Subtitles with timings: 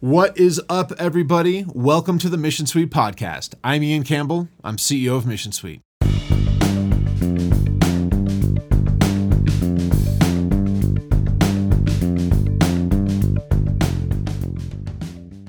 [0.00, 1.64] What is up, everybody?
[1.68, 3.54] Welcome to the Mission Suite podcast.
[3.64, 4.50] I'm Ian Campbell.
[4.62, 5.80] I'm CEO of Mission Suite.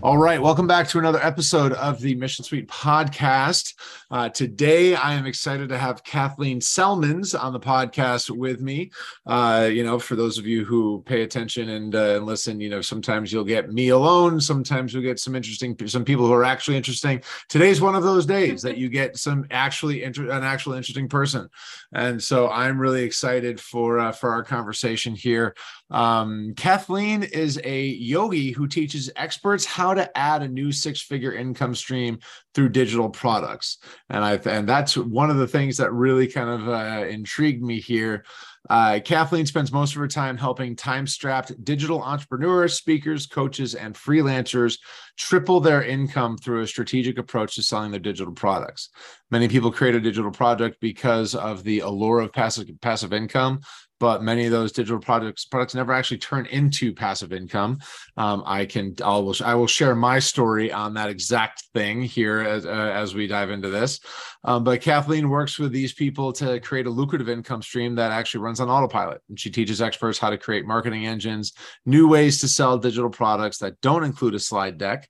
[0.08, 3.74] All right, welcome back to another episode of the Mission Suite podcast.
[4.10, 8.90] Uh, today, I am excited to have Kathleen Celmins on the podcast with me.
[9.26, 12.80] Uh, you know, for those of you who pay attention and, uh, listen, you know,
[12.80, 14.40] sometimes you'll get me alone.
[14.40, 17.22] Sometimes you'll get some interesting, some people who are actually interesting.
[17.50, 21.50] Today's one of those days that you get some actually inter- an actual interesting person,
[21.92, 25.54] and so I'm really excited for uh, for our conversation here.
[25.90, 31.76] Um, Kathleen is a yogi who teaches experts how to add a new six-figure income
[31.76, 32.20] stream
[32.54, 33.78] through digital products,
[34.10, 37.80] and I and that's one of the things that really kind of uh, intrigued me
[37.80, 38.26] here.
[38.70, 44.80] Uh, Kathleen spends most of her time helping time-strapped digital entrepreneurs, speakers, coaches, and freelancers
[45.16, 48.90] triple their income through a strategic approach to selling their digital products.
[49.30, 53.60] Many people create a digital product because of the allure of passive passive income,
[54.00, 57.80] but many of those digital products products never actually turn into passive income.
[58.16, 62.66] Um, I can I'll I will share my story on that exact thing here as
[62.66, 64.00] uh, as we dive into this.
[64.46, 68.42] Um, but Kathleen works with these people to create a lucrative income stream that actually
[68.42, 69.22] runs on autopilot.
[69.28, 71.54] And she teaches experts how to create marketing engines,
[71.86, 75.10] new ways to sell digital products that don't include a slide deck.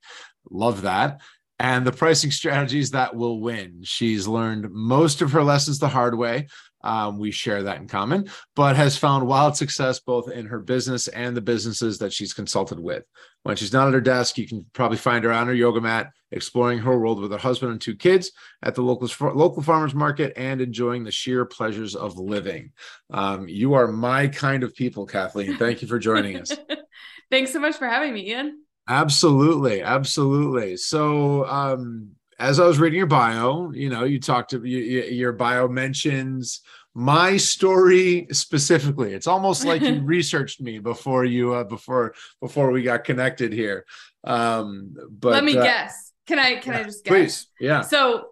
[0.50, 1.20] Love that
[1.58, 3.80] and the pricing strategies that will win.
[3.82, 6.46] She's learned most of her lessons the hard way,
[6.82, 11.08] um, we share that in common, but has found wild success both in her business
[11.08, 13.04] and the businesses that she's consulted with.
[13.42, 16.10] When she's not at her desk, you can probably find her on her yoga mat,
[16.30, 18.30] exploring her world with her husband and two kids
[18.62, 22.72] at the local local farmers market, and enjoying the sheer pleasures of living.
[23.10, 25.56] Um, you are my kind of people, Kathleen.
[25.56, 26.52] Thank you for joining us.
[27.30, 28.62] Thanks so much for having me, Ian.
[28.88, 30.76] Absolutely, absolutely.
[30.76, 35.32] So, um, as I was reading your bio, you know, you talked to you, your
[35.32, 36.62] bio mentions
[36.94, 39.12] my story specifically.
[39.12, 43.84] It's almost like you researched me before you uh, before before we got connected here.
[44.24, 46.12] Um, but let me uh, guess.
[46.26, 47.12] Can I can yeah, I just guess?
[47.12, 47.82] Please, yeah.
[47.82, 48.28] So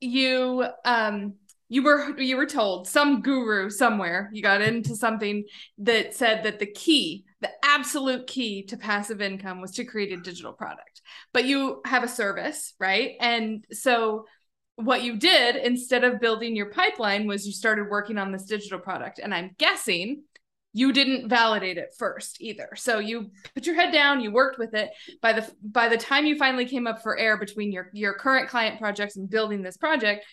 [0.00, 1.34] you um
[1.72, 5.42] you were you were told some guru somewhere you got into something
[5.78, 10.18] that said that the key the absolute key to passive income was to create a
[10.18, 11.00] digital product.
[11.32, 13.12] But you have a service right?
[13.20, 14.26] And so
[14.76, 18.78] what you did instead of building your pipeline was you started working on this digital
[18.78, 19.18] product.
[19.18, 20.24] And i'm guessing
[20.74, 22.68] you didn't validate it first either.
[22.76, 24.90] So you put your head down you worked with it.
[25.22, 28.50] By the by the time you finally came up for air between your your current
[28.50, 30.26] client projects and building this project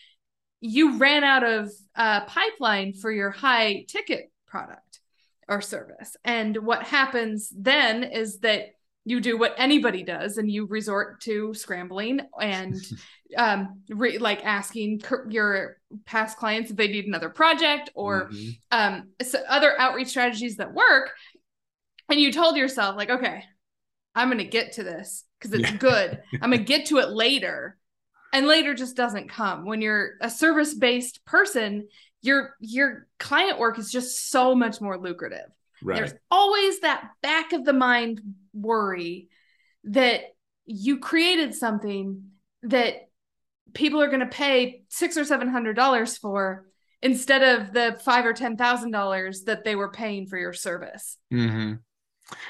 [0.61, 4.99] you ran out of uh, pipeline for your high ticket product
[5.47, 6.15] or service.
[6.23, 8.67] And what happens then is that
[9.05, 12.75] you do what anybody does and you resort to scrambling and
[13.37, 18.49] um, re- like asking your past clients if they need another project or mm-hmm.
[18.71, 21.11] um, so other outreach strategies that work.
[22.09, 23.43] And you told yourself, like, okay,
[24.15, 25.77] I'm going to get to this because it's yeah.
[25.77, 26.21] good.
[26.41, 27.78] I'm going to get to it later
[28.33, 31.87] and later just doesn't come when you're a service based person
[32.21, 35.49] your your client work is just so much more lucrative
[35.81, 35.97] right.
[35.97, 38.21] there's always that back of the mind
[38.53, 39.29] worry
[39.85, 40.21] that
[40.65, 42.23] you created something
[42.63, 43.09] that
[43.73, 46.65] people are going to pay six or seven hundred dollars for
[47.01, 51.17] instead of the five or ten thousand dollars that they were paying for your service
[51.31, 51.75] mm-hmm.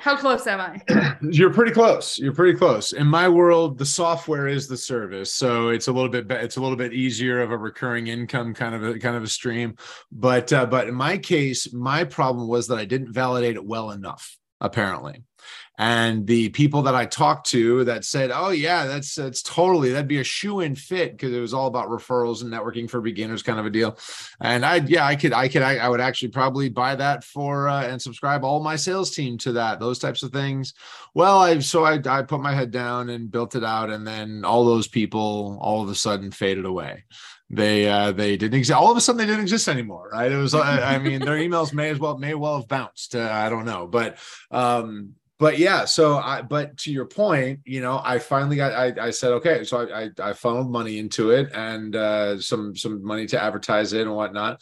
[0.02, 1.18] How close am I?
[1.22, 2.18] You're pretty close.
[2.18, 2.94] You're pretty close.
[2.94, 6.62] In my world, the software is the service, so it's a little bit it's a
[6.62, 9.76] little bit easier of a recurring income kind of a kind of a stream.
[10.12, 13.92] But uh, but in my case, my problem was that I didn't validate it well
[13.92, 14.38] enough.
[14.62, 15.24] Apparently,
[15.80, 20.10] and the people that I talked to that said, "Oh yeah, that's that's totally that'd
[20.10, 23.42] be a shoe in fit because it was all about referrals and networking for beginners
[23.42, 23.98] kind of a deal."
[24.42, 27.70] And I yeah, I could I could I, I would actually probably buy that for
[27.70, 30.74] uh, and subscribe all my sales team to that those types of things.
[31.14, 34.44] Well, I so I I put my head down and built it out, and then
[34.44, 37.06] all those people all of a sudden faded away
[37.50, 40.32] they uh they didn't exist all of a sudden they didn't exist anymore right?
[40.32, 43.30] It was i, I mean their emails may as well may well have bounced uh,
[43.32, 44.18] i don't know but
[44.52, 49.08] um but yeah so i but to your point you know i finally got i,
[49.08, 53.04] I said okay so I, I, I funneled money into it and uh some some
[53.04, 54.62] money to advertise it and whatnot.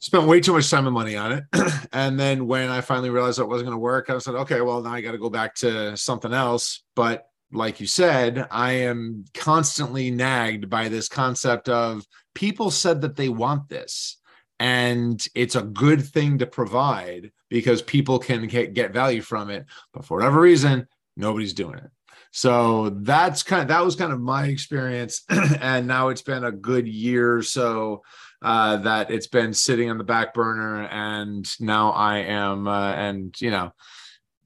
[0.00, 1.44] Spent way too much time and money on it.
[1.92, 4.82] And then when i finally realized it wasn't going to work i said okay well
[4.82, 6.82] now i got to go back to something else.
[6.94, 12.04] But like you said i am constantly nagged by this concept of
[12.34, 14.18] people said that they want this
[14.60, 20.04] and it's a good thing to provide because people can get value from it but
[20.04, 20.86] for whatever reason
[21.18, 21.90] nobody's doing it.
[22.30, 25.24] So that's kind of that was kind of my experience,
[25.60, 28.02] and now it's been a good year or so
[28.42, 33.34] uh, that it's been sitting on the back burner, and now I am, uh, and
[33.40, 33.72] you know,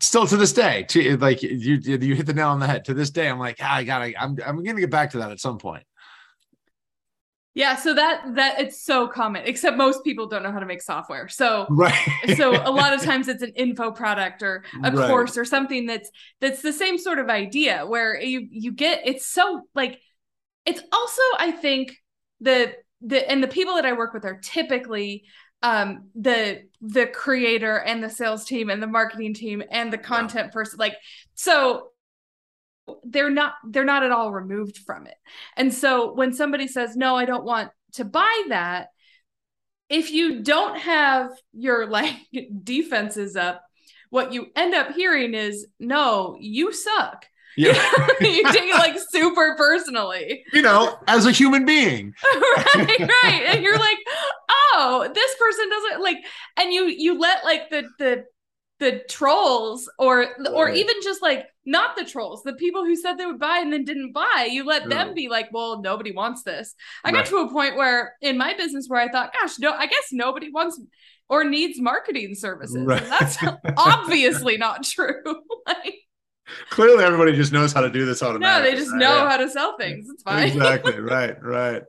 [0.02, 2.84] still to this day, to, like you you hit the nail on the head.
[2.87, 5.31] To this day, I'm like, ah, I gotta, I'm I'm gonna get back to that
[5.31, 5.84] at some point.
[7.54, 10.81] Yeah, so that that it's so common, except most people don't know how to make
[10.81, 11.28] software.
[11.28, 11.93] So right.
[12.34, 15.06] so a lot of times it's an info product or a Right.
[15.06, 16.10] course or something that's
[16.40, 20.00] that's the same sort of idea where you you get it's so like
[20.64, 21.94] it's also I think
[22.40, 22.72] the
[23.02, 25.25] the and the people that I work with are typically
[25.62, 30.53] um the the creator and the sales team and the marketing team and the content
[30.53, 30.97] person like
[31.35, 31.88] so
[33.05, 35.14] they're not they're not at all removed from it.
[35.56, 38.88] And so when somebody says no i don't want to buy that
[39.88, 42.14] if you don't have your like
[42.62, 43.62] defenses up
[44.11, 47.26] what you end up hearing is no you suck
[47.56, 47.72] Yeah.
[48.20, 52.14] you take it like super personally you know, as a human being.
[52.56, 53.99] right right and you're like
[54.50, 56.16] oh this person doesn't like
[56.58, 58.25] and you you let like the the
[58.81, 60.76] the trolls or or Right.
[60.76, 63.84] even just like not the trolls the people who said they would buy and then
[63.84, 67.26] didn't buy you let them be like well nobody wants this i got Right.
[67.26, 70.50] to a point where in my business where i thought gosh no i guess nobody
[70.50, 70.81] wants
[71.28, 73.38] or needs marketing services that's
[73.76, 75.22] obviously not true
[75.66, 75.94] like
[76.71, 78.71] Clearly, everybody just knows how to do this automatically.
[78.71, 79.31] no they just know Yeah.
[79.31, 80.09] how to sell things.
[80.11, 80.49] It's fine.
[80.49, 80.99] Exactly.
[81.00, 81.83] Right right.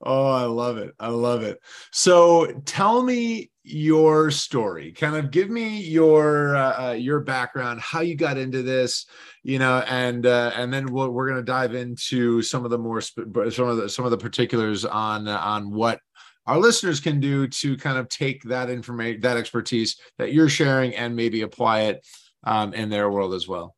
[0.00, 0.94] Oh i love it.
[1.00, 1.60] I love it.
[1.90, 4.92] So tell me your story.
[4.92, 9.06] Kind of give me your uh, uh, your background how you got into this
[9.42, 12.78] you know and uh, and then we'll, we're going to dive into some of the
[12.78, 16.00] more sp- some of the some of the particulars on uh, on what
[16.46, 20.94] our listeners can do to kind of take that information that expertise that you're sharing
[20.94, 22.06] and maybe apply it
[22.44, 23.74] um, in their world as well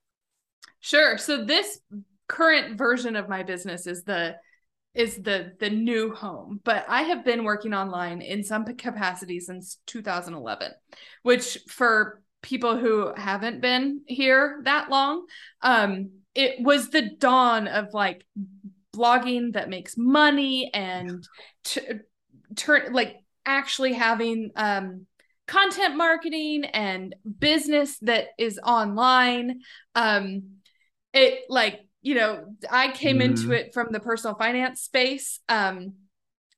[0.80, 1.18] Sure.
[1.18, 1.80] So this
[2.28, 4.36] current version of my business is the
[4.94, 9.78] is the the new home, but I have been working online in some capacity since
[9.86, 10.72] 2011,
[11.22, 15.26] which for people who haven't been here that long,
[15.62, 18.24] um it was the dawn of like
[18.94, 21.26] blogging that makes money and
[22.56, 23.16] turn like
[23.46, 25.06] actually having um
[25.46, 29.60] content marketing and business that is online
[29.94, 30.42] um
[31.12, 33.56] it like you know i came into Mhm.
[33.58, 35.94] it from the personal finance space um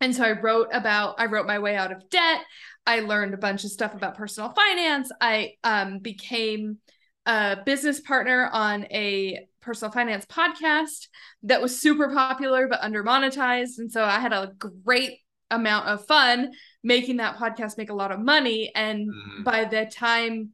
[0.01, 2.41] and so i wrote about i wrote my way out of debt
[2.87, 6.79] i learned a bunch of stuff about personal finance i um became
[7.27, 11.07] a business partner on a personal finance podcast
[11.45, 14.53] that was super popular but under monetized and so i had a
[14.85, 15.19] great
[15.51, 16.51] amount of fun
[16.83, 19.45] making that podcast make a lot of money and Mhm.
[19.45, 20.51] by the time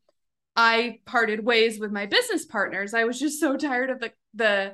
[0.60, 4.72] I parted ways with my business partners, I was just so tired of the the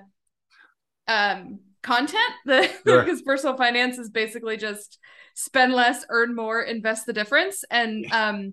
[1.07, 3.03] um content the Sure.
[3.05, 4.99] because personal finance is basically just
[5.35, 7.65] spend less, earn more, invest the difference.
[7.71, 8.53] And um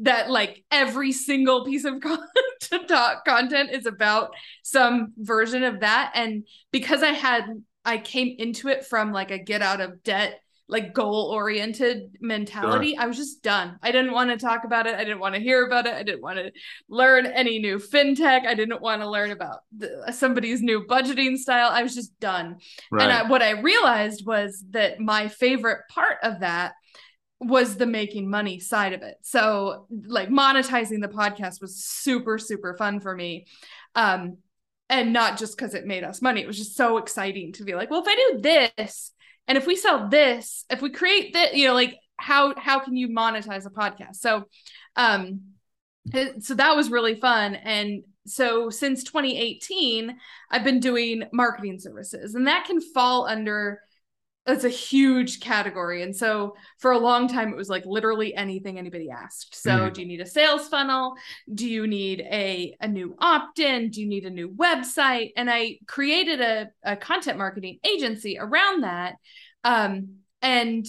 [0.00, 2.90] that like every single piece of content
[3.24, 4.32] content is about
[4.64, 6.12] some version of that.
[6.16, 7.44] And because I had
[7.84, 10.40] I came into it from like a get out of debt
[10.72, 13.78] like goal oriented mentality i was just done.
[13.82, 14.94] I didn't want to talk about it.
[14.94, 15.94] I didn't want to hear about it.
[15.94, 16.52] I didn't want to
[16.88, 18.46] learn any new fintech.
[18.46, 21.70] I didn't want to learn about the, somebody's new budgeting style.
[21.70, 22.58] I was just done.
[22.90, 26.74] Right and I, what i realized was that my favorite part of that
[27.40, 29.16] was the making money side of it.
[29.22, 33.46] So like monetizing the podcast was super super fun for me
[33.94, 34.38] um
[34.88, 36.40] and not just because it made us money.
[36.42, 39.12] It was just so exciting to be like well if i do this
[39.48, 42.96] and if we sell this if we create that you know like how how can
[42.96, 44.16] you monetize a podcast?
[44.16, 44.44] So
[44.96, 45.40] um
[46.40, 47.54] so that was really fun.
[47.54, 50.16] And so since 2018
[50.48, 53.80] i've been doing marketing services and that can fall under
[54.44, 56.02] it's a huge category.
[56.02, 59.54] And so for a long time it was like literally anything anybody asked.
[59.54, 59.94] So Mhm.
[59.94, 61.14] do you need a sales funnel?
[61.54, 63.90] Do you need a, a new opt-in?
[63.90, 65.32] Do you need a new website?
[65.36, 69.14] And i created a, a content marketing agency around that
[69.64, 70.86] um, and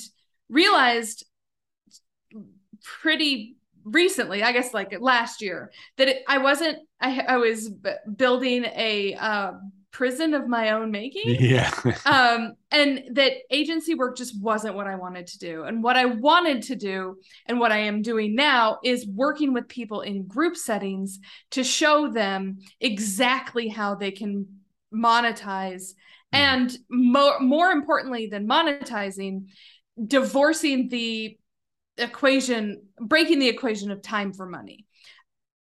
[0.49, 1.25] realized
[2.83, 3.55] pretty
[3.85, 7.69] recently i guess like last year that it, i wasn't i, I was
[8.15, 9.51] building a uh,
[9.93, 11.37] prison of my own making.
[11.39, 11.71] Yeah.
[12.05, 15.63] Um and that agency work just wasn't what i wanted to do.
[15.63, 19.67] And what i wanted to do and what i am doing now is working with
[19.69, 21.19] people in group settings
[21.51, 24.47] to show them exactly how they can
[24.93, 25.93] monetize
[26.33, 26.39] Mhm.
[26.39, 29.45] and more more importantly than monetizing
[30.03, 31.37] divorcing the
[31.97, 34.85] equation breaking the equation of time for money.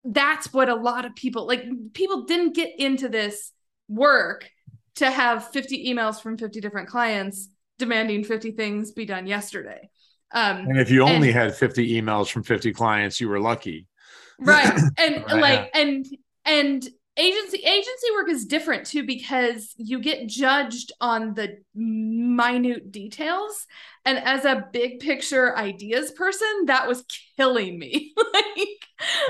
[0.03, 1.63] That's what a lot of people like
[1.93, 3.51] people didn't get into this
[3.87, 4.49] work
[4.95, 9.89] to have 50 emails from 50 different clients demanding 50 things be done yesterday.
[10.31, 13.87] Um, and if you only and, had 50 emails from 50 clients, you were lucky.
[14.37, 14.81] Right.
[14.97, 16.05] And right, like, and,
[16.43, 16.85] and
[17.17, 23.65] agency agency work is different too because you get judged on the minute details
[24.03, 27.05] and as a big picture ideas person that was
[27.37, 28.67] killing me like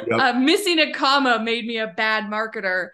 [0.08, 0.20] yep.
[0.20, 2.88] uh, missing a comma made me a bad marketer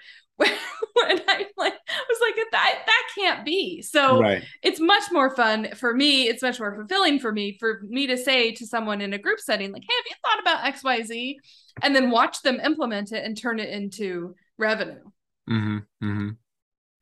[0.93, 3.81] when I like was like that that can't be.
[3.81, 4.43] So right.
[4.61, 6.27] it's much more fun for me.
[6.27, 9.39] It's much more fulfilling for me for me to say to someone in a group
[9.39, 11.39] setting like, "Hey, have you thought about X Y Z?"
[11.81, 15.03] and then watch them implement it and turn it into revenue.
[15.49, 15.77] Mm-hmm.
[16.03, 16.29] Mm-hmm.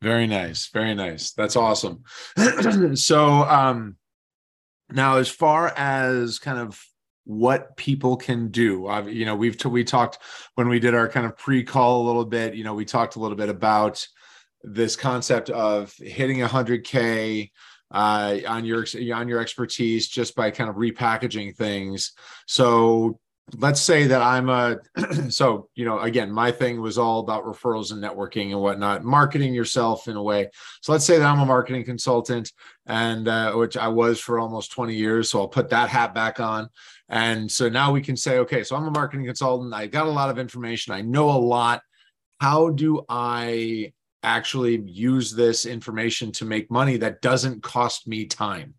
[0.01, 0.67] Very nice.
[0.67, 1.31] Very nice.
[1.31, 2.03] That's awesome.
[2.95, 3.97] so um
[4.91, 6.81] now as far as kind of
[7.29, 8.87] what people can do.
[8.87, 10.17] I've, you know, we've t- we talked
[10.55, 12.55] when we did our kind of pre-call a little bit.
[12.55, 14.03] You know, we talked a little bit about
[14.63, 17.51] this concept of hitting 100k
[17.91, 18.83] uh, on your
[19.13, 22.13] on your expertise just by kind of repackaging things.
[22.47, 23.19] So
[23.57, 24.77] let's say that I'm a
[25.29, 29.53] so you know again my thing was all about referrals and networking and whatnot, marketing
[29.53, 30.49] yourself in a way.
[30.81, 32.51] So let's say that I'm a marketing consultant
[32.87, 35.29] and uh, which I was for almost 20 years.
[35.29, 36.69] So I'll put that hat back on.
[37.09, 39.73] And so now we can say, okay, so I'm a marketing consultant.
[39.73, 40.93] I got a lot of information.
[40.93, 41.81] I know a lot.
[42.39, 48.75] How do I actually use this information to make money that doesn't cost me time?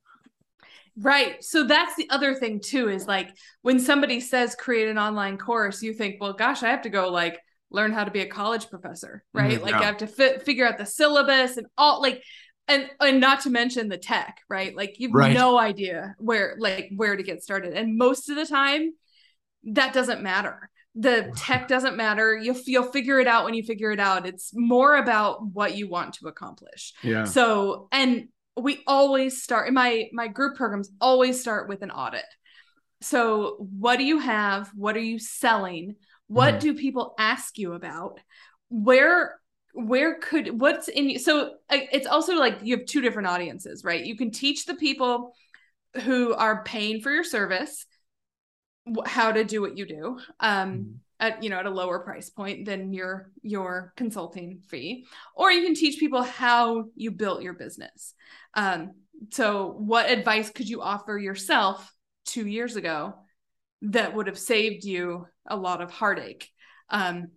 [0.97, 1.43] Right.
[1.43, 3.31] So that's the other thing too is like
[3.63, 7.09] when somebody says create an online course, you think, well, gosh, I have to go
[7.11, 9.53] like learn how to be a college professor, right?
[9.53, 9.81] Mm-hmm, like yeah.
[9.81, 10.07] I have to
[10.41, 12.23] figure out the syllabus and all like
[12.71, 14.75] and and not to mention the tech, right?
[14.75, 15.35] Like you've right.
[15.35, 17.75] no idea where like where to get started.
[17.75, 18.93] And most of the time
[19.65, 20.71] that doesn't matter.
[20.97, 22.37] The tech doesn't matter.
[22.37, 24.27] You'll you'll figure it out when you figure it out.
[24.27, 26.95] It's more about what you want to accomplish.
[27.03, 27.25] Yeah.
[27.25, 32.25] So and we always start in my my group programs always start with an audit
[33.01, 35.95] so what do you have what are you selling
[36.27, 36.61] what mm.
[36.61, 38.21] do people ask you about
[38.69, 39.40] where
[39.75, 44.05] where could what's in you so it's also like you have two different audiences right?
[44.05, 45.35] You can teach the people
[46.05, 47.87] who are paying for your service
[49.07, 52.31] how to do what you do um mm at you know at a lower price
[52.31, 57.53] point than your your consulting fee or you can teach people how you built your
[57.53, 58.15] business.
[58.55, 58.93] Um,
[59.31, 63.15] so what advice could you offer yourself two years ago
[63.83, 66.49] that would have saved you a lot of heartache?
[66.89, 67.29] Um,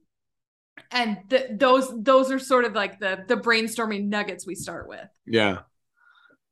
[0.91, 5.07] and th- those those are sort of like the the brainstorming nuggets we start with
[5.25, 5.59] yeah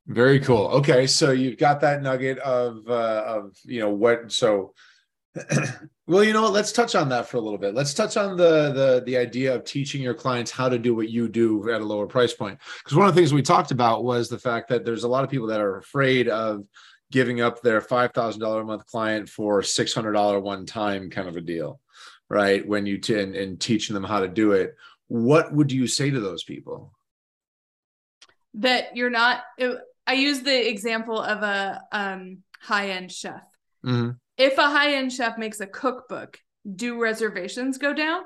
[0.06, 4.72] very cool okay so you've got that nugget of uh of you know what so
[6.06, 6.52] well, you know what?
[6.52, 7.74] Let's touch on that for a little bit.
[7.74, 11.08] Let's touch on the the the idea of teaching your clients how to do what
[11.08, 12.58] you do at a lower price point.
[12.82, 15.24] Because one of the things we talked about was the fact that there's a lot
[15.24, 16.66] of people that are afraid of
[17.10, 21.08] giving up their five thousand dollar a month client for six hundred dollar one time
[21.08, 21.80] kind of a deal,
[22.32, 22.66] right?
[22.66, 24.74] When you t- and, and teaching them how to do it,
[25.06, 26.92] what would you say to those people?
[28.54, 29.42] That you're not.
[30.06, 33.42] I use the example of a um, high end chef.
[33.84, 36.38] Mm-hmm if a high end chef makes a cookbook,
[36.74, 38.22] do reservations go down?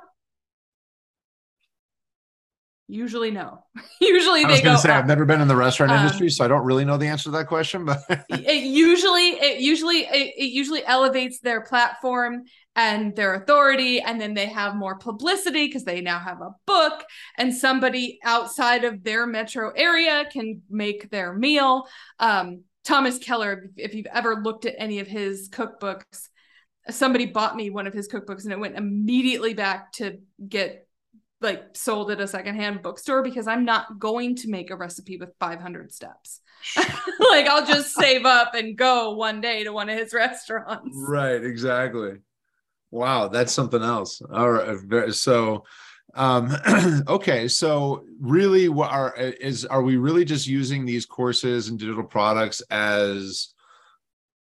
[2.88, 3.64] Usually no.
[4.00, 4.96] Usually they I was going to say up.
[4.96, 7.24] I've never been in the restaurant um, industry, so I don't really know the answer
[7.24, 7.84] to that question.
[7.84, 12.44] But it usually, it usually, it, it usually elevates their platform
[12.76, 17.04] and their authority, and then they have more publicity because they now have a book,
[17.38, 21.88] and somebody outside of their metro area can make their meal.
[22.20, 26.28] Um, Thomas Keller, if you've ever looked at any of his cookbooks,
[26.90, 30.85] somebody bought me one of his cookbooks and it went immediately back to get
[31.40, 35.30] like sold at a secondhand bookstore because I'm not going to make a recipe with
[35.38, 36.40] 500 steps.
[36.76, 40.96] like I'll just save up and go one day to one of his restaurants.
[41.08, 42.14] Right, exactly.
[42.90, 44.22] Wow, that's something else.
[44.32, 45.12] All right.
[45.12, 45.64] So
[46.16, 46.50] um,
[47.08, 52.04] okay, so really, what are is are we really just using these courses and digital
[52.04, 53.52] products as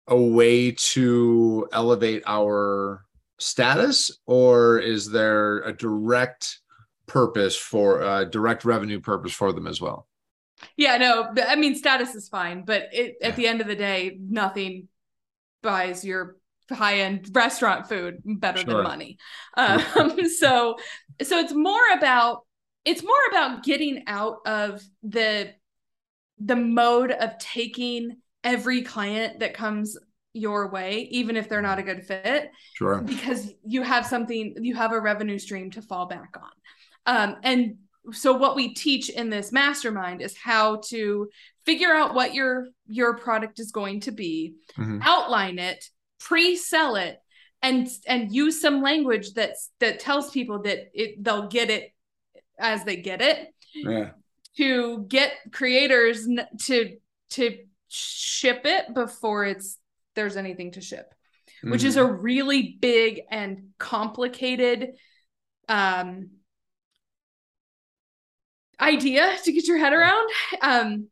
[0.06, 3.04] a way to elevate our
[3.38, 6.60] status, or is there a direct
[7.10, 10.06] purpose for uh, direct revenue purpose for them as well?
[10.76, 14.16] Yeah, no, I mean status is fine, but it, at the end of the day,
[14.20, 14.88] nothing
[15.62, 16.36] buys your
[16.70, 18.74] high end restaurant food better sure.
[18.74, 19.18] than money.
[19.56, 19.80] Um,
[20.38, 20.76] so
[21.22, 22.46] so it's more about
[22.84, 25.52] it's more about getting out of the
[26.38, 29.98] the mode of taking every client that comes
[30.32, 34.76] your way even if they're not a good fit sure because you have something you
[34.76, 36.50] have a revenue stream to fall back on
[37.10, 37.60] um, and
[38.12, 41.28] so what we teach in this mastermind is how to
[41.66, 45.00] figure out what your your product is going to be, Mhm.
[45.02, 45.84] outline it,
[46.18, 47.16] pre-sell it,
[47.62, 51.92] and and use some language that's that tells people that it they'll get it
[52.58, 53.38] as they get it
[53.74, 54.10] Yeah.
[54.56, 56.26] to get creators
[56.66, 56.96] to
[57.36, 57.44] to
[57.88, 59.78] ship it before it's
[60.14, 61.06] there's anything to ship
[61.62, 62.00] which is Mhm.
[62.04, 64.80] a really big and complicated
[65.68, 66.30] um
[68.80, 70.28] idea to get your head around
[70.62, 71.08] um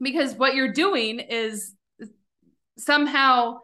[0.00, 1.72] because what you're doing is
[2.78, 3.58] somehow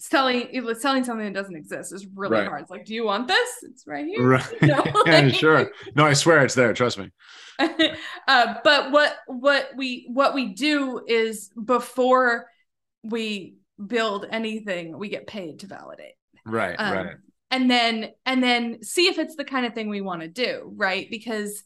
[0.00, 0.48] selling
[0.78, 2.46] selling something that doesn't exist is really Right.
[2.48, 4.52] hard it's like do you want this it's right here right.
[4.62, 5.70] You know, yeah, sure.
[5.96, 6.72] No, I swear it's there.
[6.72, 7.10] Trust me.
[7.58, 12.46] uh, but what what we what we do is before
[13.02, 16.14] we build anything, we get paid to validate,
[16.46, 16.76] Right.
[16.78, 17.16] Um, right.
[17.50, 20.72] and then and then see if it's the kind of thing we want to do,
[20.76, 21.08] right?
[21.10, 21.62] Because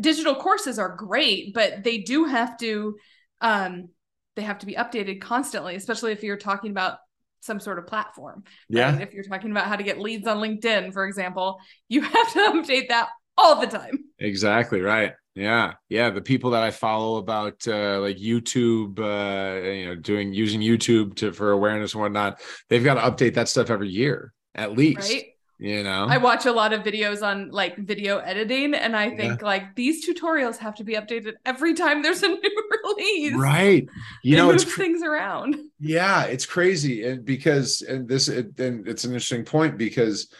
[0.00, 2.96] digital courses are great, but they do have to
[3.40, 3.88] um,
[4.36, 6.98] they have to be updated constantly, especially if you're talking about
[7.40, 8.44] some sort of platform.
[8.68, 8.92] Yeah.
[8.92, 9.00] right?
[9.02, 12.38] If you're talking about how to get leads on LinkedIn, for example, you have to
[12.38, 14.04] update that all the time.
[14.18, 15.12] Exactly right.
[15.34, 16.10] Yeah, yeah.
[16.10, 21.14] The people that I follow about uh, like YouTube, uh, you know, doing using YouTube
[21.16, 25.10] to for awareness and whatnot, they've got to update that stuff every year at least.
[25.10, 25.24] Right.
[25.60, 26.06] You know.
[26.08, 30.08] I watch a lot of videos on like video editing, and I think like these
[30.08, 33.34] tutorials have to be updated every time there's a new release.
[33.34, 33.86] right.
[34.24, 35.56] You They know, it's move cr- things around.
[35.78, 40.32] yeah, it's crazy, and because and this it, and it's an interesting point because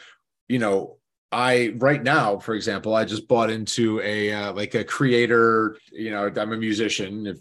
[0.49, 0.97] you know
[1.31, 5.77] I right now, for example, I just bought into a uh, like a creator.
[5.93, 7.27] You know, I'm a musician.
[7.27, 7.39] If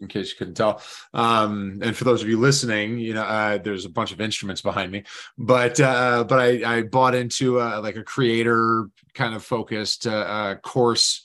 [0.00, 0.82] in case you couldn't tell,
[1.14, 4.62] um, and for those of you listening, you know, uh, there's a bunch of instruments
[4.62, 5.04] behind me,
[5.38, 10.10] but uh, but I I bought into uh, like a creator kind of focused uh,
[10.10, 11.24] uh, course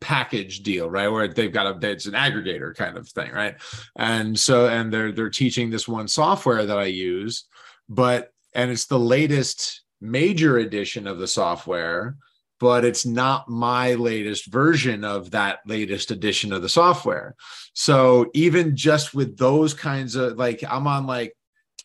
[0.00, 1.08] package deal right?
[1.08, 3.54] Where they've got a it's an aggregator kind of thing right?
[3.96, 7.46] And so and they're they're teaching this one software that i use
[7.88, 12.16] but and it's the latest major edition of the software
[12.64, 17.36] but it's not my latest version of that latest edition of the software
[17.74, 21.36] so even just with those kinds of like i'm on like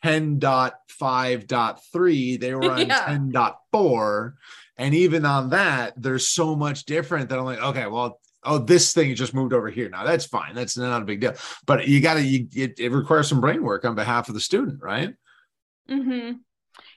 [0.06, 3.10] 10.5.3 they were on Yeah.
[3.10, 4.34] 10.4
[4.78, 8.94] and even on that there's so much different that i'm like okay well oh this
[8.94, 11.34] thing just moved over here now that's fine that's not a big deal
[11.66, 14.40] but you got to you, it, it requires some brain work on behalf of the
[14.40, 15.14] student right
[15.90, 16.38] Mm-hmm.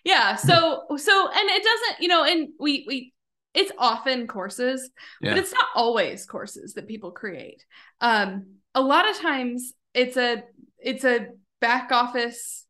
[0.05, 0.37] Yeah.
[0.37, 3.12] So so and it doesn't, you know, and we we
[3.55, 5.31] it's often courses, Yeah.
[5.31, 7.65] but it's not always courses that people create.
[8.01, 10.43] Um, a lot of times it's a
[10.79, 11.29] it's a
[11.61, 12.67] back office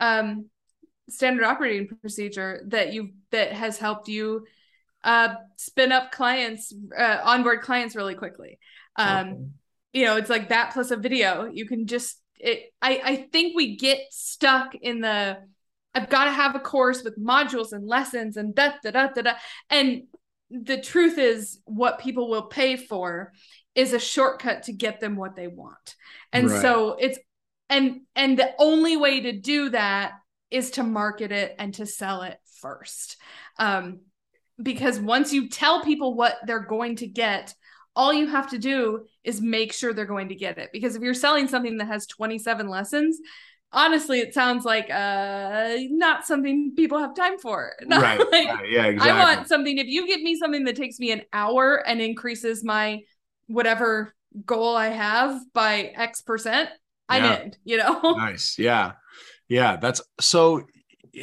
[0.00, 0.46] um
[1.08, 4.46] standard operating procedure that you that has helped you
[5.04, 8.58] uh spin up clients uh, onboard clients really quickly
[8.96, 9.40] um Okay.
[9.92, 13.54] you know it's like that plus a video you can just it i i think
[13.54, 15.36] we get stuck in the
[15.94, 19.22] i've got to have a course with modules and lessons and da da da da
[19.22, 19.32] da.
[19.70, 20.04] And
[20.50, 23.32] the truth is what people will pay for
[23.74, 25.96] is a shortcut to get them what they want.
[26.32, 26.60] And Right.
[26.60, 27.18] so it's
[27.68, 30.12] and and the only way to do that
[30.50, 33.16] is to market it and to sell it first.
[33.58, 34.00] Um
[34.62, 37.54] because once you tell people what they're going to get
[37.96, 40.70] all you have to do is make sure they're going to get it.
[40.72, 43.18] Because if you're selling something that has 27 lessons
[43.74, 47.72] honestly it sounds like uh not something people have time for.
[47.88, 50.98] Right, like, right, yeah exactly i want something if you give me something that takes
[50.98, 53.00] me an hour and increases my
[53.48, 54.14] whatever
[54.46, 56.70] goal i have by x percent
[57.08, 57.40] i'm Yeah.
[57.42, 58.00] in you know?
[58.16, 58.92] Nice yeah
[59.48, 60.62] yeah that's so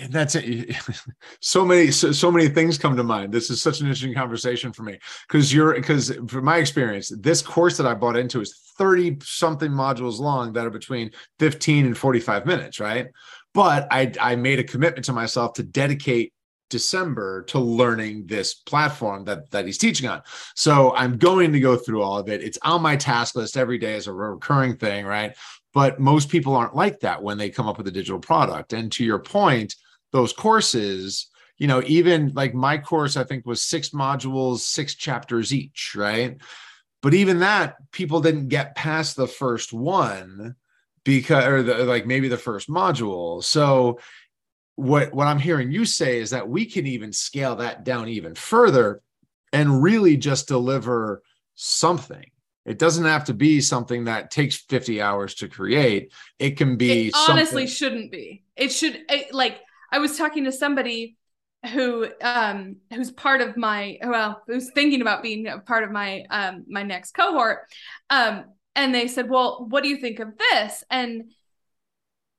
[0.10, 0.76] that's it
[1.42, 4.72] so many so, so many things come to mind this is such an interesting conversation
[4.72, 8.72] for me because you're because from my experience this course that i bought into is
[8.78, 13.08] 30 something modules long that are between 15 and 45 minutes right
[13.54, 16.34] but i i made a commitment to myself to dedicate
[16.72, 20.24] December to learning this platform that that he's teaching on.
[20.56, 22.42] So I'm going to go through all of it.
[22.42, 25.36] It's on my task list every day as a recurring thing, right?
[25.74, 28.74] But most people aren't like that when they come up with a digital product.
[28.74, 29.76] And to your point,
[30.12, 35.54] those courses, you know, even like my course, I think was six modules, six chapters
[35.54, 36.38] each, right?
[37.02, 40.56] But even that, people didn't get past the first one
[41.04, 43.44] because, or the, like maybe the first module.
[43.44, 44.00] So
[44.76, 48.36] what what I'm hearing you say is that we can even scale that down even
[48.36, 49.02] further
[49.54, 51.22] and really just deliver
[51.56, 52.26] something.
[52.66, 56.12] It doesn't have to be something that takes 50 hours to create.
[56.38, 59.60] It can be it honestly something- shouldn't be it should it, like
[59.92, 61.18] i was talking to somebody
[61.74, 66.24] who um who's part of my well who's thinking about being a part of my
[66.30, 67.60] um my next cohort.
[68.10, 70.84] Um and they said well what do you think of this?
[70.90, 71.32] And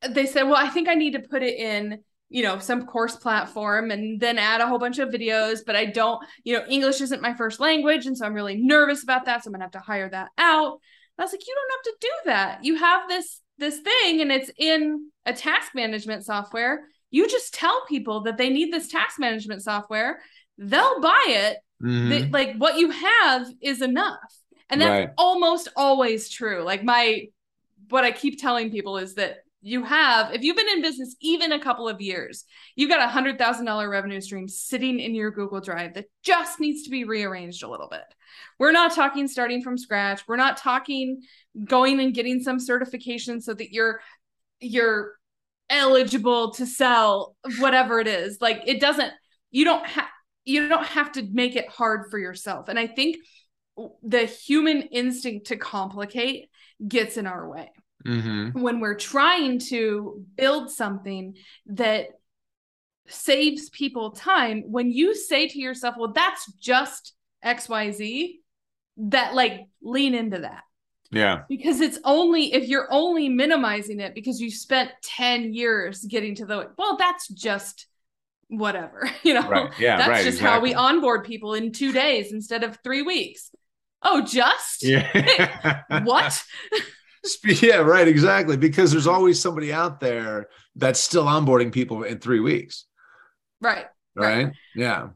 [0.09, 3.15] they said well i think i need to put it in you know some course
[3.15, 7.01] platform and then add a whole bunch of videos but i don't you know english
[7.01, 9.71] isn't my first language and so i'm really nervous about that so i'm gonna have
[9.71, 10.81] to hire that out.
[11.19, 12.65] I was like you don't have to do that.
[12.65, 17.85] You have this this thing and it's in a task management software you just tell
[17.87, 20.21] people that they need this task management software.
[20.59, 21.59] They'll buy it.
[21.81, 22.09] Mhm.
[22.09, 24.19] They- like what you have is enough.
[24.69, 25.15] And that's Right.
[25.17, 26.63] almost always true.
[26.65, 27.29] Like my
[27.91, 31.53] what i keep telling people is that you have if you've been in business even
[31.53, 32.45] a couple of years
[32.75, 36.59] you've got a hundred thousand dollar revenue stream sitting in your google drive that just
[36.59, 38.05] needs to be rearranged a little bit.
[38.59, 40.27] We're not talking starting from scratch.
[40.27, 41.23] We're not talking
[41.65, 44.01] going and getting some certification so that you're
[44.61, 45.19] you're
[45.71, 48.39] eligible to sell whatever it is.
[48.41, 49.13] Like it doesn't
[49.51, 50.09] you don't have
[50.45, 52.69] you don't have to make it hard for yourself.
[52.69, 53.17] And i think
[54.03, 56.51] the human instinct to complicate
[56.87, 57.71] gets in our way.
[58.05, 58.55] Mhm.
[58.61, 62.09] when we're trying to build something that
[63.07, 68.39] saves people time when you say to yourself well that's just xyz
[68.97, 70.65] that like lean into that
[71.13, 76.35] yeah because it's only if you're only minimizing it because you spent 10 years getting
[76.35, 77.87] to the well that's just
[78.49, 82.33] whatever you know right yeah that's right just how we onboard people in two days
[82.33, 83.51] instead of three weeks
[84.03, 86.43] oh just yeah what
[87.45, 88.57] Yeah, right, exactly.
[88.57, 92.87] Because there's always somebody out there that's still onboarding people in three weeks,
[93.61, 94.45] right right?
[94.47, 94.53] Right.
[94.75, 95.09] Yeah.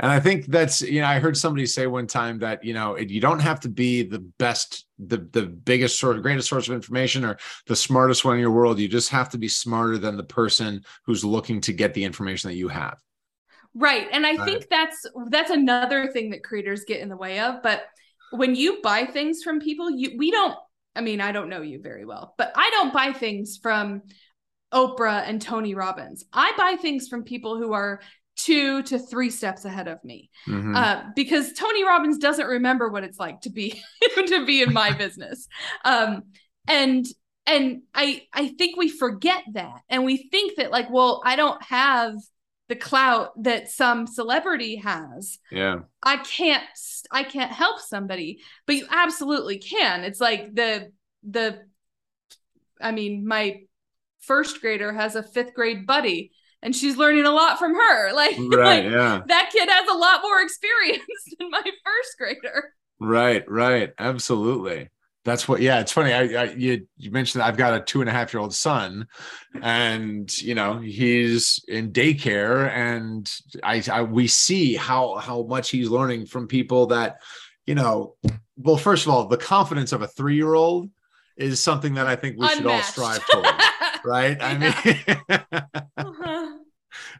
[0.00, 2.94] And I think that's, you know, I heard somebody say one time that, you know,
[2.94, 6.74] it, you don't have to be the best, the the biggest source, greatest source of
[6.74, 8.78] information or the smartest one in your world.
[8.78, 12.48] You just have to be smarter than the person who's looking to get the information
[12.48, 12.98] that you have.
[13.74, 14.06] Right.
[14.12, 17.82] And I think that's that's another thing that creators get in the way of, but
[18.30, 20.56] when you buy things from people, you we don't
[20.94, 24.02] I mean, I don't know you very well, but I don't buy things from
[24.72, 26.24] Oprah and Tony Robbins.
[26.32, 28.00] I buy things from people who are
[28.38, 30.30] 2 to 3 steps ahead of me.
[30.46, 30.74] Mhm.
[30.76, 33.82] Uh, because Tony Robbins doesn't remember what it's like to be
[34.26, 35.46] to be in my business.
[35.84, 36.22] Um,
[36.66, 37.06] and
[37.46, 41.62] and I I think we forget that, and we think that like, well, I don't
[41.64, 42.14] have
[42.68, 45.38] the clout that some celebrity has.
[45.50, 45.78] yeah.
[46.02, 46.62] I can't
[47.10, 50.04] I can't help somebody, but you absolutely can.
[50.04, 51.62] It's like the the
[52.80, 53.62] I mean, my
[54.20, 56.30] first grader has a fifth grade buddy,
[56.62, 58.12] and she's learning a lot from her.
[58.14, 58.84] Like, Right.
[58.84, 59.22] like yeah.
[59.26, 61.02] that kid has a lot more experience
[61.38, 62.72] than my first grader.
[63.00, 64.88] Right, right, absolutely.
[65.24, 65.60] That's what.
[65.60, 66.12] Yeah, it's funny.
[66.12, 69.06] I, I you you mentioned I've got a two and a half year old son,
[69.60, 73.30] and you know he's in daycare, and
[73.62, 77.16] I, I we see how how much he's learning from people that,
[77.66, 78.14] you know,
[78.56, 80.88] well, first of all, the confidence of a three year old
[81.36, 83.48] is something that I think we should all strive towards,
[84.04, 84.38] right?
[84.40, 86.14] I mean.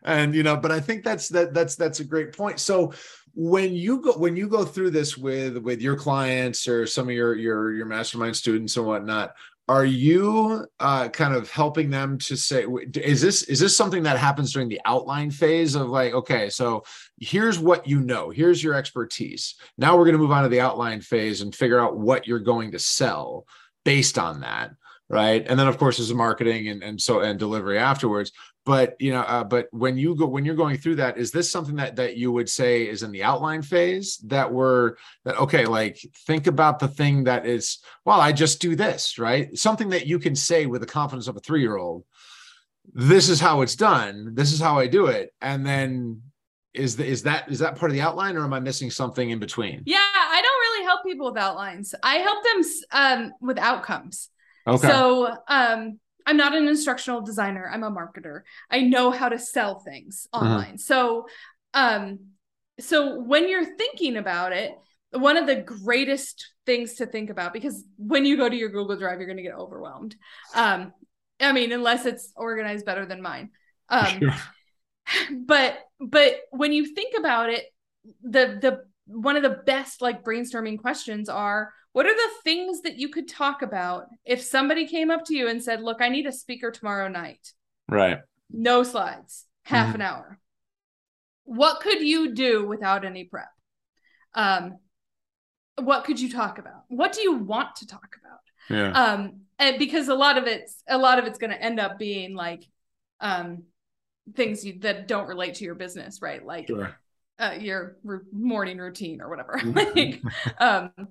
[0.04, 2.60] And you know but i think that's that that's that's a great point.
[2.60, 2.92] So
[3.34, 7.14] when you go when you go through this with with your clients or some of
[7.14, 9.34] your your your mastermind students and whatnot
[9.68, 14.18] are you uh kind of helping them to say is this is this something that
[14.18, 16.82] happens during the outline phase of like okay so
[17.20, 19.54] here's what you know here's your expertise.
[19.76, 22.38] Now we're going to move on to the outline phase and figure out what you're
[22.38, 23.46] going to sell
[23.84, 24.72] based on that
[25.10, 25.46] right?
[25.48, 28.32] And then of course there's marketing and, and so and delivery afterwards
[28.68, 31.50] but you know uh, but when you go when you're going through that is this
[31.50, 35.64] something that that you would say is in the outline phase that we're that okay
[35.64, 40.06] like think about the thing that is well i just do this right something that
[40.06, 42.04] you can say with the confidence of a three year old
[42.92, 46.20] this is how it's done this is how i do it and then
[46.74, 49.30] is the, is that is that part of the outline or am i missing something
[49.30, 51.94] in between Yeah, I don't really help people with outlines.
[52.02, 54.28] I help them um, with outcomes.
[54.66, 55.98] okay So um,
[56.28, 57.68] I'm not an instructional designer.
[57.72, 58.42] I'm a marketer.
[58.70, 60.44] I know how to sell things Uh-huh.
[60.44, 60.78] online.
[60.78, 61.26] So
[61.74, 62.20] um,
[62.80, 64.72] so when you're thinking about it,
[65.10, 68.96] one of the greatest things to think about because when you go to your Google
[68.96, 70.14] Drive, you're going to get overwhelmed.
[70.54, 70.92] Um,
[71.40, 73.50] I mean, unless it's organized better than mine.
[73.88, 74.34] Um, Sure.
[75.46, 77.64] but but when you think about it
[78.22, 82.98] the the one of the best like brainstorming questions are what are the things that
[82.98, 86.26] you could talk about if somebody came up to you and said look i need
[86.26, 87.52] a speaker tomorrow night.
[87.88, 88.18] Right.
[88.50, 89.46] No slides.
[89.64, 89.94] Half Mhm.
[89.96, 90.38] an hour.
[91.44, 93.48] What could you do without any prep?
[94.34, 94.78] Um
[95.80, 96.82] what could you talk about?
[96.88, 98.40] What do you want to talk about?
[98.78, 98.92] Yeah.
[98.92, 101.98] Um and because a lot of it's a lot of it's going to end up
[101.98, 102.64] being like
[103.20, 103.64] um
[104.34, 106.44] things you, that don't relate to your business, right?
[106.44, 106.94] Like Sure.
[107.38, 109.58] Uh, your r- morning routine or whatever.
[109.62, 109.94] Mhm.
[109.94, 111.08] like, um,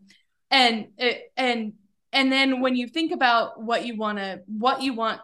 [0.51, 1.73] and it, and
[2.13, 5.19] and then when you think about what you want to what you want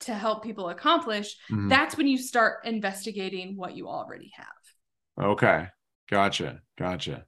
[0.00, 1.68] to help people accomplish, Mhm.
[1.68, 5.24] that's when you start investigating what you already have.
[5.26, 5.66] Okay.
[6.08, 6.60] Gotcha.
[6.78, 7.24] Gotcha.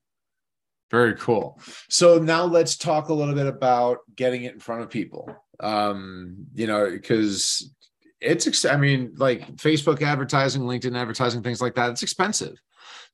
[0.90, 1.61] Very cool.
[1.88, 5.35] So now let's talk a little bit about getting it in front of people.
[5.61, 7.72] Um, you know, because
[8.20, 12.56] it's ex- I mean, like Facebook advertising, LinkedIn advertising, things like that, it's expensive.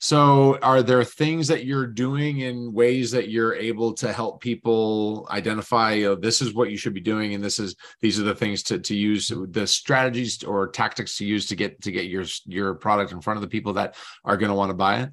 [0.01, 5.27] So are there things that you're doing in ways that you're able to help people
[5.31, 8.35] identify know, this is what you should be doing and this is these are the
[8.35, 12.25] things to to use the strategies or tactics to use to get to get your
[12.47, 15.11] your product in front of the people that are going to want to buy it?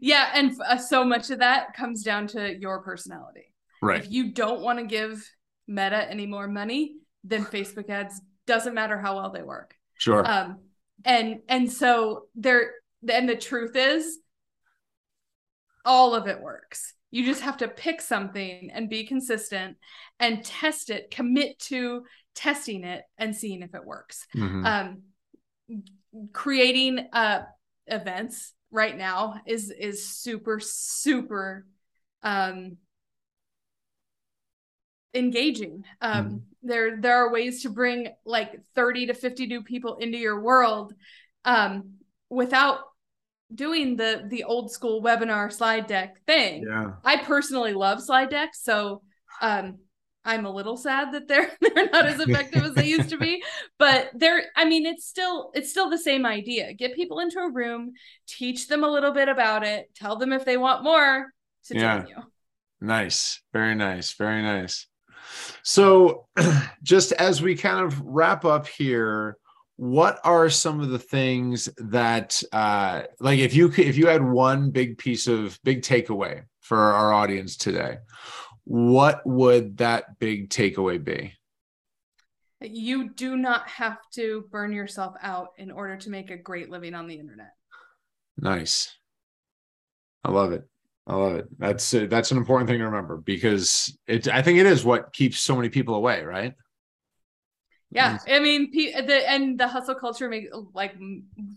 [0.00, 3.52] Yeah, and uh, so much of that comes down to your personality.
[3.80, 4.04] Right.
[4.04, 5.28] If you don't want to give
[5.66, 9.74] Meta any more money, then Facebook ads doesn't matter how well they work.
[9.94, 10.28] Sure.
[10.28, 10.58] Um,
[11.04, 12.72] and and so there,
[13.06, 14.18] and the truth is,
[15.84, 16.94] all of it works.
[17.10, 19.76] You just have to pick something and be consistent
[20.20, 21.10] and test it.
[21.10, 24.26] Commit to testing it and seeing if it works.
[24.34, 24.66] Mhm.
[24.66, 25.02] Um,
[26.32, 27.42] creating uh
[27.86, 31.66] events right now is is super super
[32.22, 32.78] um
[35.14, 36.42] engaging um Mhm.
[36.62, 40.94] there there are ways to bring like 30 to 50 new people into your world
[41.44, 41.94] um
[42.28, 42.80] without
[43.54, 46.92] doing the the old school webinar slide deck thing yeah.
[47.04, 49.00] i personally love slide decks so
[49.40, 49.78] um
[50.24, 53.42] i'm a little sad that they're they're not as effective as they used to be
[53.78, 57.50] but they're i mean it's still it's still the same idea get people into a
[57.50, 57.92] room
[58.26, 61.32] teach them a little bit about it tell them if they want more
[61.64, 62.00] to Yeah.
[62.00, 62.16] join you
[62.80, 63.40] Nice.
[63.52, 64.12] Very nice.
[64.12, 64.86] Very nice.
[65.62, 66.26] So,
[66.82, 69.36] just as we kind of wrap up here,
[69.78, 74.22] what are some of the things that, uh, like, if you could, if you had
[74.22, 77.98] one big piece of big takeaway for our audience today,
[78.64, 81.32] what would that big takeaway be?
[82.60, 86.92] you do not have to burn yourself out in order to make a great living
[86.92, 87.52] on the internet
[88.40, 88.96] Nice.
[90.24, 90.62] I love it.
[91.06, 91.46] I love it.
[91.58, 94.28] That's uh, that's an important thing to remember because it.
[94.28, 96.54] I think it is what keeps so many people away, right?
[97.90, 100.94] Yeah, I mean, the and the hustle culture make like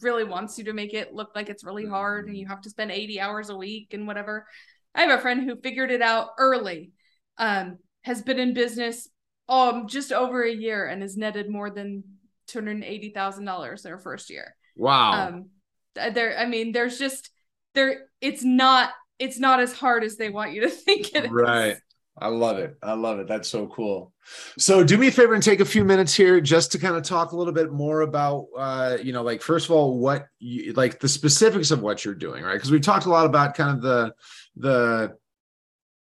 [0.01, 2.69] really wants you to make it look like it's really hard and you have to
[2.69, 4.47] spend 80 hours a week and whatever.
[4.95, 6.91] I have a friend who figured it out early.
[7.37, 9.07] Um, has been in business
[9.47, 12.03] um just over a year and has netted more than
[12.47, 14.55] two hundred eighty thousand dollars in their first year.
[14.75, 15.27] Wow.
[15.27, 15.49] Um,
[15.95, 17.29] there, I mean, there's just
[17.73, 18.07] there.
[18.21, 18.91] It's not.
[19.19, 21.81] It's not as hard as they want you to think it is.
[22.17, 22.78] I love it.
[22.84, 23.28] I love it.
[23.28, 24.13] That's so cool.
[24.58, 27.04] So do me a favor and take a few minutes here just to kind of
[27.04, 30.74] talk a little bit more about uh, you know, like first of all, what you
[30.74, 32.56] like the specifics of what you're doing, right?
[32.56, 34.13] Because we talked a lot about kind of the
[34.58, 35.17] the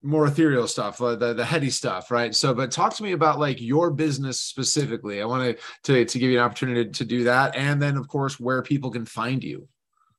[0.04, 2.34] more ethereal stuff, uh, the the heady stuff, right?
[2.36, 5.22] So, but talk to me about like your business specifically.
[5.22, 8.08] I want to to to give you an opportunity to do that, and then of
[8.08, 9.68] course where people can find you.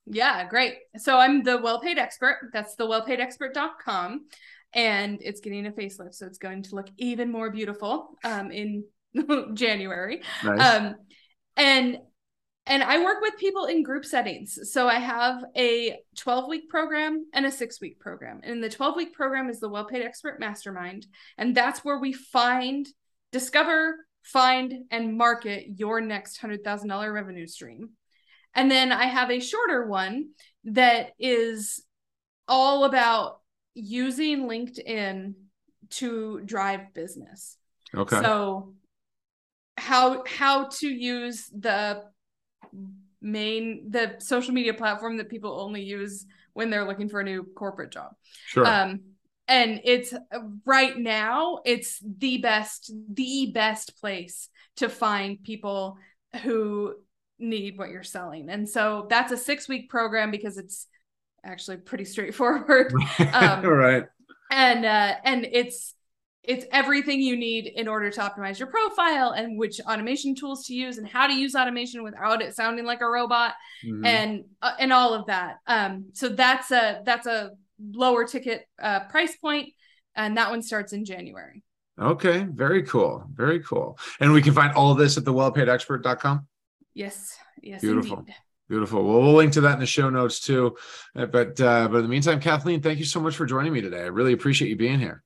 [0.07, 0.77] Yeah, great.
[0.97, 2.51] So I'm the well paid expert.
[2.53, 4.27] That's the wellpaidexpert.com.
[4.73, 6.15] And it's getting a facelift.
[6.15, 8.85] So it's going to look even more beautiful um, in
[9.55, 10.23] January.
[10.45, 10.61] Nice.
[10.61, 10.95] Um,
[11.57, 11.99] and
[12.69, 14.59] and I work with people in group settings.
[14.73, 18.41] So I have a 12 week program and a six week program.
[18.43, 21.07] And the 12 week program is the Well Paid Expert Mastermind.
[21.39, 22.89] And that's where we find,
[23.31, 27.91] discover, find, and market your next $100,000 revenue stream.
[28.53, 30.31] And then I have a shorter one
[30.65, 31.85] that is
[32.49, 33.41] all about
[33.77, 35.35] using LinkedIn
[35.91, 37.59] to drive business.
[37.95, 38.21] okay.
[38.21, 38.75] So
[39.77, 42.05] how how to use the
[43.21, 47.45] main the social media platform that people only use when they're looking for a new
[47.55, 48.13] corporate job.
[48.47, 48.67] sure.
[48.67, 49.01] Um
[49.49, 50.13] and it's
[50.65, 55.99] right now it's the best the best place to find people
[56.43, 56.95] who
[57.39, 58.49] need what you're selling.
[58.49, 60.87] And so that's a 6 week program because it's
[61.47, 62.93] actually pretty straightforward
[63.33, 64.05] um, right.
[64.51, 65.95] and uh and it's
[66.43, 70.75] it's everything you need in order to optimize your profile and which automation tools to
[70.75, 73.55] use and how to use automation without it sounding like a robot
[73.85, 74.07] Mhm.
[74.07, 77.51] and uh, and all of that um so that's a that's a
[77.93, 79.71] lower ticket uh price point
[80.15, 81.63] and that one starts in january
[81.99, 83.25] Okay, very cool.
[83.33, 83.99] Very cool.
[84.21, 86.47] And we can find all of this at the wellpaidexpert.com.
[86.93, 88.19] yes yes Beautiful.
[88.19, 88.35] indeed.
[88.69, 89.05] Beautiful.
[89.05, 90.77] Well, we'll link to that in the show notes too.
[91.15, 93.81] Uh, But uh, but in the meantime, Kathleen, thank you so much for joining me
[93.81, 94.03] today.
[94.03, 95.23] I really appreciate you being here.